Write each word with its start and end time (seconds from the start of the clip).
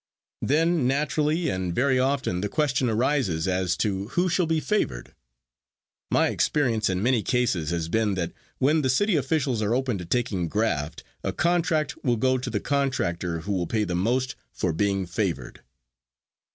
Then 0.41 0.87
naturally 0.87 1.47
and 1.49 1.75
very 1.75 1.99
often 1.99 2.41
the 2.41 2.49
question 2.49 2.89
arises 2.89 3.47
as 3.47 3.77
to 3.77 4.07
who 4.07 4.29
shall 4.29 4.47
be 4.47 4.59
favored. 4.59 5.13
My 6.09 6.29
experience 6.29 6.89
in 6.89 7.03
many 7.03 7.21
cases 7.21 7.69
has 7.69 7.87
been 7.87 8.15
that 8.15 8.31
when 8.57 8.81
the 8.81 8.89
city 8.89 9.15
officials 9.15 9.61
are 9.61 9.75
open 9.75 9.99
to 9.99 10.05
taking 10.05 10.47
graft, 10.47 11.03
a 11.23 11.31
contract 11.31 12.03
will 12.03 12.17
go 12.17 12.39
to 12.39 12.49
the 12.49 12.59
contractor 12.59 13.41
who 13.41 13.51
will 13.51 13.67
pay 13.67 13.83
the 13.83 13.93
most 13.93 14.33
for 14.51 14.73
being 14.73 15.05
favored. 15.05 15.61